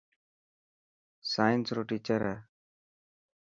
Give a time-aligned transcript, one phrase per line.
[1.31, 2.37] سائنس رو ٽيچر هي.